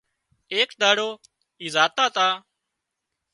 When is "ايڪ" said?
0.53-0.69